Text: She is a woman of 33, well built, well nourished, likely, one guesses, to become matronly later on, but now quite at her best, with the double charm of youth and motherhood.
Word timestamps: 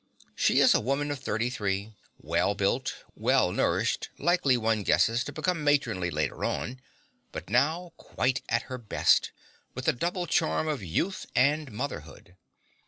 She 0.33 0.61
is 0.61 0.73
a 0.73 0.79
woman 0.79 1.11
of 1.11 1.19
33, 1.19 1.93
well 2.19 2.55
built, 2.55 3.03
well 3.13 3.51
nourished, 3.51 4.09
likely, 4.17 4.57
one 4.57 4.81
guesses, 4.81 5.23
to 5.25 5.31
become 5.31 5.63
matronly 5.63 6.09
later 6.09 6.43
on, 6.43 6.81
but 7.31 7.51
now 7.51 7.93
quite 7.97 8.41
at 8.49 8.63
her 8.63 8.79
best, 8.79 9.29
with 9.75 9.85
the 9.85 9.93
double 9.93 10.25
charm 10.25 10.67
of 10.67 10.81
youth 10.81 11.27
and 11.35 11.71
motherhood. 11.71 12.35